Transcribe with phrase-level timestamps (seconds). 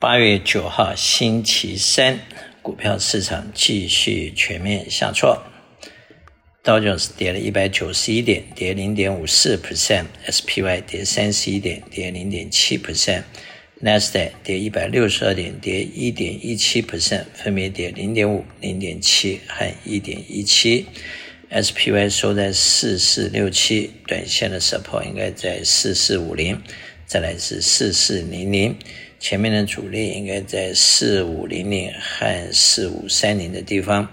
[0.00, 2.20] 八月九号星期三，
[2.62, 5.42] 股票市场继续全面下挫。
[6.62, 13.24] 道琼斯跌了一百九十一点，跌零点五四 percent；SPY 跌三十一点，跌零点七 percent；
[13.80, 20.86] 纳斯达克跌一百六十二点，跌一点一七 percent，分别跌零点五、零点七和一点一七。
[21.50, 26.58] SPY 收在四四六七，短线的 support 应该在四四五零，
[27.04, 28.74] 再来是四四零零。
[29.20, 34.08] 前面的阻力应该在四五零零和四五三零的地方，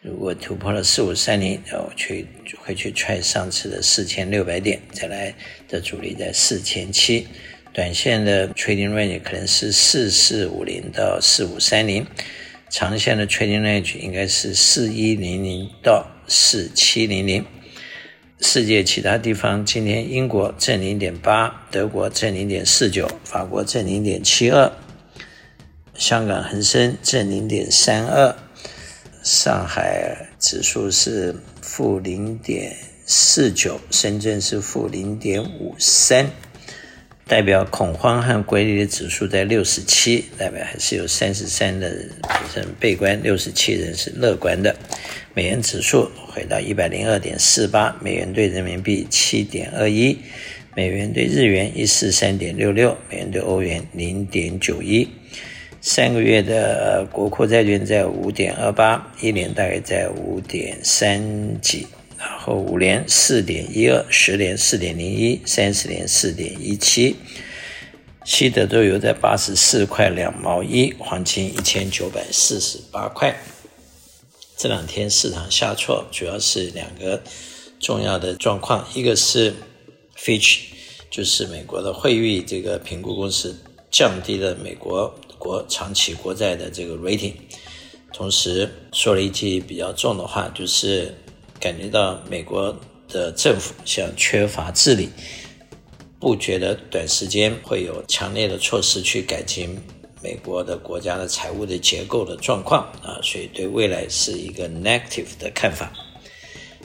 [0.00, 2.26] 如果突破了四五三零，然后去
[2.64, 5.34] 会去踹上次的四千六百点，再来
[5.68, 7.28] 的阻力在四千七，
[7.74, 12.06] 短线的 trading range 可能是四四五零到四五三零，
[12.70, 17.44] 长线的 trading range 应该是四一零零到四七零零。
[18.40, 24.70] 世界其他地方，今天英国正零点八，德国正零点四九，法国正零点七二，
[25.94, 28.36] 香港恒生正零点三二，
[29.24, 36.30] 上海指数是负零点四九，深圳是负零点五三。
[37.28, 44.74] 代表恐慌和规律的指数在六十七，代表还是有三十三的人悲观，六十七人是乐观的。
[45.34, 50.18] 美元指数回到一百零二点四八，美元兑人民币七点二一，
[50.74, 55.06] 美元兑日元一四三点六六，美元兑欧元零点九一。
[55.82, 61.86] 三个月的国库债券在五点二八，一年大概在五点三几。
[62.18, 67.14] 然后五年四点一二，十年四点零一，三十年四点一七，
[68.24, 73.40] 西德州油在八十四块两毛一，黄金一千九百四十八块。
[74.56, 77.22] 这两天市场下挫，主要是两个
[77.78, 79.54] 重要的状况，一个是
[80.16, 80.62] Fitch，
[81.08, 83.56] 就是美国的惠誉这个评估公司
[83.92, 87.34] 降低了美国国长期国债的这个 rating，
[88.12, 91.14] 同时说了一句比较重的话，就是。
[91.60, 92.74] 感觉到美国
[93.08, 95.08] 的政府像缺乏治理，
[96.20, 99.78] 不觉得短时间会有强烈的措施去改进
[100.22, 105.92] 美国的国家的财务的结构的状况啊，所以对未来是一个 negative 的看法。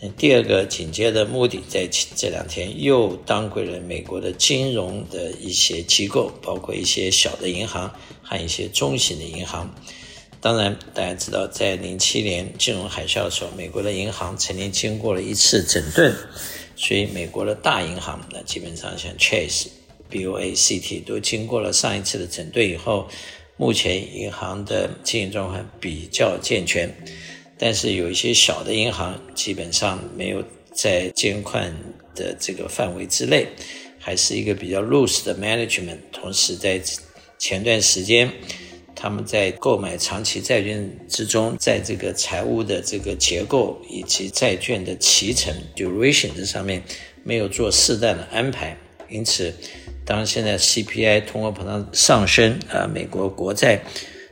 [0.00, 7.90] 那第二个紧接的目的，在这两天又当归了美国的金融的一些机构，包括一些小的银行
[8.22, 9.74] 和一些中型的银行。
[10.44, 16.14] 当然，大家知道，在零七年金融海啸的时候，美国的银行曾经经过了一次整顿，
[16.76, 19.68] 所以美国的大银行，那基本上像 Chase、
[20.10, 23.08] BOA、CT 都经过了上一次的整顿以后，
[23.56, 26.94] 目前银行的经营状况比较健全。
[27.56, 30.44] 但是有一些小的银行，基本上没有
[30.74, 31.74] 在监管
[32.14, 33.46] 的这个范围之内，
[33.98, 36.00] 还是一个比较 loose 的 management。
[36.12, 36.78] 同时，在
[37.38, 38.30] 前段时间。
[39.04, 46.82] 他们在购买长期债券之中，在这个财务的这个结构以及债券的期程 duration 这上面
[47.22, 48.74] 没有做适当的安排，
[49.10, 49.52] 因此，
[50.06, 53.82] 当现在 CPI 通货膨胀上升，啊，美国国债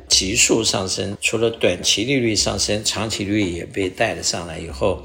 [0.08, 5.02] 急速上升，除了短期利率上升，长期利率也被带了上来以后，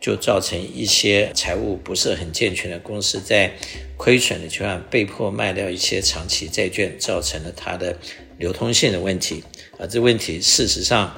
[0.00, 3.52] 就造成一些财务不是很健全的公司在
[3.98, 7.98] 亏损的情况下被迫卖掉一些长期债券，造成了它的。
[8.40, 9.44] 流通性的问题，
[9.78, 11.14] 而这问题事实上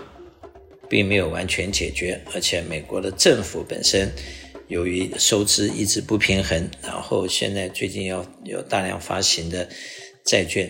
[0.90, 4.10] 并没有完全解决，而且美国的政府本身
[4.66, 9.68] 由于收支一直不平衡，然后现在最近要有大量发行的
[10.24, 10.68] 债券，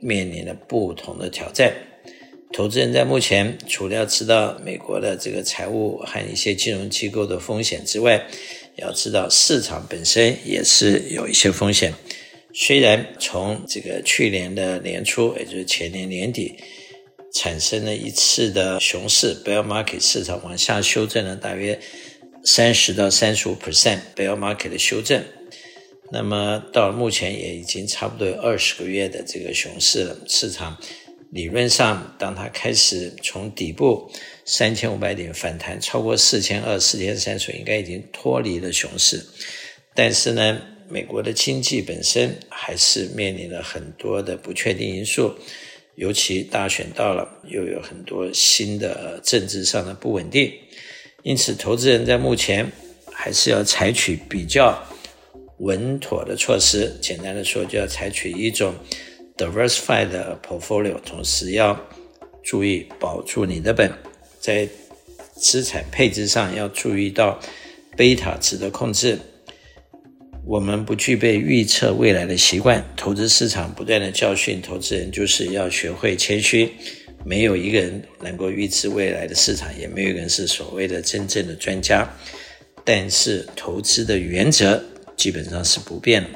[0.00, 1.72] 面临了不同的挑战。
[2.52, 8.26] 投资人在目前除了要知道美国的这个财务和一些金融机构的风险之外，
[8.74, 11.94] 要知道市场本身也是有一些风险。
[12.58, 16.54] 虽然从这个去年的年初，也就是前年年底，
[17.34, 21.78] 产生了一次的熊市 （bear market） 市场往下修正了大约
[22.44, 25.22] 三十到三十五 percent bear market 的修正，
[26.10, 30.16] 那么到目前也已经差不多有二十个月的这个熊市了。
[30.26, 30.78] 市场
[31.30, 34.10] 理论上，当它开始从底部
[34.46, 39.22] 三千五百点反弹超过四千二、四千三时，应该已经脱离了熊市，
[39.94, 45.34] 但是呢，美国的经济本身还是面临了很多的不确定因素，
[45.96, 50.52] 尤其大选到了，又有很多新的政治上的不稳定，
[51.22, 52.70] 因此投资人在目前
[53.12, 54.80] 还是要采取比较
[55.58, 56.96] 稳妥的措施。
[57.00, 58.74] 简单的说，就要采取一种
[59.36, 60.08] diversified
[60.40, 61.78] portfolio，同时要
[62.44, 63.92] 注意保住你的本，
[64.38, 64.68] 在
[65.34, 67.40] 资产配置上要注意到
[67.96, 69.18] 贝塔值的控制。
[70.46, 72.84] 我们不具备预测未来的习惯。
[72.96, 76.70] 投资市场不断的教训投资人，就是要学会谦虚。
[77.24, 82.08] 没有一个人能够预知未来的市场，也没有人是所谓的真正的专家。
[82.84, 84.80] 但是投资的原则
[85.16, 86.28] 基本上是不变的。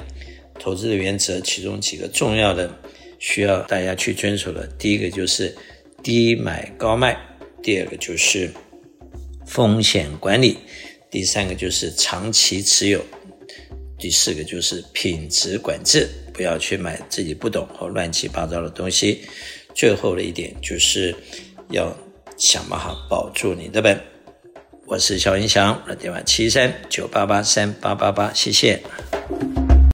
[0.59, 2.69] 投资的原则其中几个重要的
[3.17, 5.55] 需要大家去遵守的，第一个就是
[6.03, 7.17] 低买高卖，
[7.63, 8.51] 第二个就是
[9.45, 10.57] 风险管理，
[11.09, 13.01] 第三个就是长期持有，
[14.01, 19.21] 第四个就是品质管制，不要去买自己不懂或乱七八糟的东西。
[19.75, 21.15] 最后的一点就是
[21.69, 21.95] 要
[22.35, 24.01] 想办法保住你的本。
[24.87, 28.81] 我是肖云祥，我的电话七三九八八三八八八，谢谢。